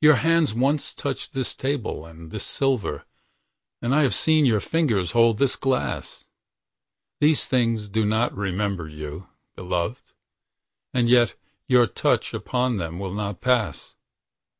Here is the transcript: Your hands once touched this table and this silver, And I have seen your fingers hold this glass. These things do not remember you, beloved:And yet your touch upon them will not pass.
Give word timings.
Your 0.00 0.14
hands 0.14 0.54
once 0.54 0.94
touched 0.94 1.32
this 1.32 1.56
table 1.56 2.06
and 2.06 2.30
this 2.30 2.44
silver, 2.46 3.04
And 3.82 3.92
I 3.92 4.02
have 4.02 4.14
seen 4.14 4.46
your 4.46 4.60
fingers 4.60 5.10
hold 5.10 5.38
this 5.38 5.56
glass. 5.56 6.28
These 7.20 7.46
things 7.46 7.88
do 7.88 8.04
not 8.06 8.32
remember 8.32 8.86
you, 8.86 9.26
beloved:And 9.56 11.08
yet 11.08 11.34
your 11.66 11.88
touch 11.88 12.32
upon 12.32 12.76
them 12.76 13.00
will 13.00 13.12
not 13.12 13.40
pass. 13.40 13.96